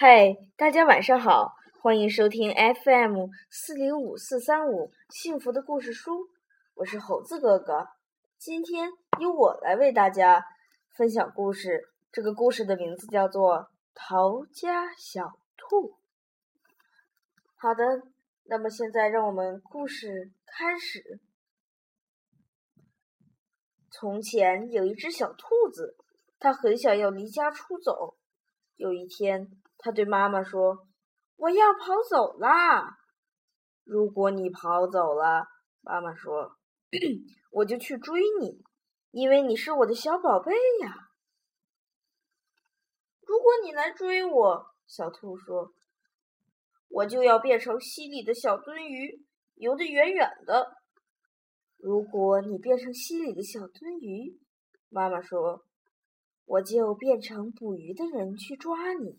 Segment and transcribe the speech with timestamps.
[0.00, 6.28] 嘿，大家晚上好，欢迎收听 FM 四零五四三五幸福的故事书，
[6.74, 7.88] 我是猴子哥哥。
[8.38, 10.44] 今天由我来为大家
[10.94, 13.56] 分享故事，这个故事的名字叫做
[13.92, 15.90] 《逃家小兔》。
[17.56, 18.04] 好的，
[18.44, 21.18] 那么现在让我们故事开始。
[23.90, 25.96] 从前有一只小兔子，
[26.38, 28.14] 它很想要离家出走。
[28.76, 30.86] 有一天，他对妈妈说
[31.36, 32.98] ：“我要跑走啦！”
[33.84, 35.46] 如果你跑走了，
[35.80, 36.56] 妈妈说
[37.50, 38.62] ：“我就去追你，
[39.10, 40.52] 因为你是我的小宝贝
[40.82, 41.08] 呀。”
[43.26, 45.72] 如果你来追我，小兔说
[46.90, 49.24] ：“我就要变成溪里的小鳟鱼，
[49.54, 50.76] 游得远远的。”
[51.78, 54.38] 如果你变成溪里的小鳟鱼，
[54.88, 55.64] 妈妈说。
[56.50, 59.18] 我就变成捕鱼的人去抓你。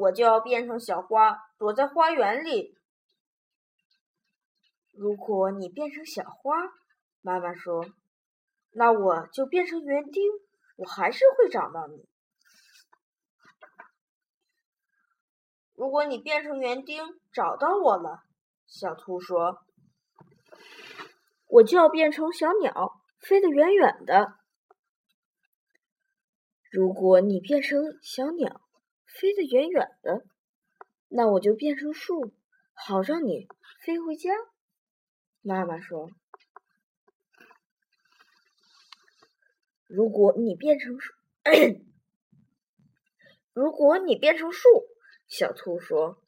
[0.00, 2.74] 我就要变成小花，躲在花园里。”
[4.96, 6.56] 如果你变成小花，
[7.20, 7.84] 妈妈说
[8.72, 10.22] ：“那我就变成园丁，
[10.76, 12.08] 我还是会找到你。”
[15.74, 18.20] 如果你变成园丁找到我了，
[18.66, 19.64] 小兔说
[21.48, 24.34] ：“我就要变成小鸟，飞得远远的。”
[26.70, 28.60] 如果你变成小鸟，
[29.18, 30.24] 飞得远远的，
[31.08, 32.32] 那我就变成树，
[32.72, 33.48] 好让你
[33.82, 34.30] 飞回家。
[35.42, 36.10] 妈妈说
[39.88, 41.12] ：“如果你变成树，
[43.52, 44.68] 如果你变成树，
[45.28, 46.22] 小兔说，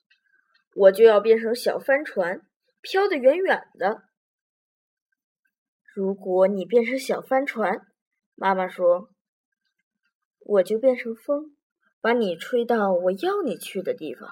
[0.75, 2.47] 我就要变成小帆船，
[2.81, 4.03] 飘得远远的。
[5.95, 7.87] 如果你变成小帆船，
[8.35, 9.09] 妈妈说。”
[10.45, 11.57] 我就变成风，
[12.03, 14.29] 把你吹到我要你去的地方。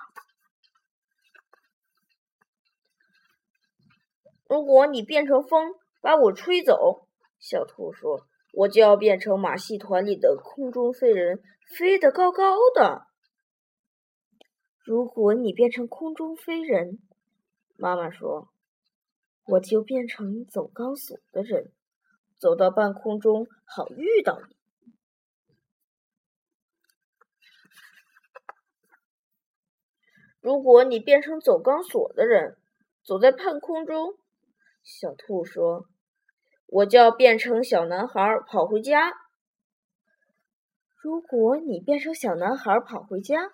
[4.48, 7.06] 如果你变成风，把我吹走，
[7.38, 11.40] 小兔说，我就要变成马戏团里的空中飞人，
[11.76, 13.06] 飞得高高的。
[14.82, 16.98] 如果你变成空中飞人，
[17.76, 18.48] 妈妈说，
[19.44, 21.70] 我就变成走钢索的人，
[22.36, 24.56] 走到半空中，好遇到你。
[30.40, 32.56] 如果你变成走钢索的人，
[33.04, 34.14] 走在半空中，
[34.82, 35.86] 小兔说
[36.66, 39.12] ：“我就要变成小男孩跑回家。”
[41.02, 43.52] 如果你变成小男孩跑回家，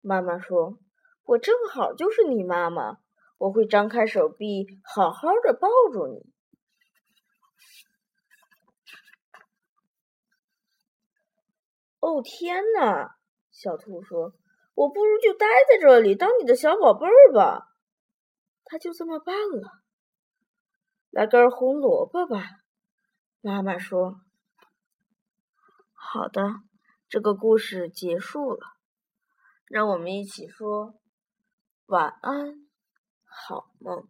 [0.00, 0.78] 妈妈说
[1.24, 2.98] ：“我正好就是你妈妈，
[3.38, 6.26] 我会张开手臂，好好的抱住你。”
[12.00, 13.16] 哦天哪！
[13.50, 14.32] 小兔说。
[14.78, 17.66] 我不如就待在这里当你的小宝贝儿吧。
[18.64, 19.80] 他就这么办了。
[21.10, 22.44] 来根红萝卜吧，
[23.40, 24.20] 妈妈说。
[25.94, 26.42] 好的，
[27.08, 28.60] 这个故事结束了。
[29.66, 30.94] 让我们一起说
[31.86, 32.68] 晚安，
[33.24, 34.08] 好梦。